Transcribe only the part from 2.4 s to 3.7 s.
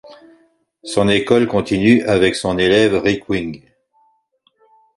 élève Rick Wing.